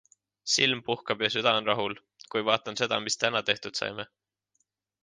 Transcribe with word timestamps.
Silm 0.53 0.79
puhkab 0.87 1.21
ja 1.25 1.29
süda 1.35 1.53
on 1.59 1.69
rahul, 1.73 1.95
kui 2.33 2.45
vaatan 2.49 2.81
seda, 2.83 3.01
mis 3.07 3.21
täna 3.27 3.47
tehtud 3.53 3.81
saime. 3.83 4.09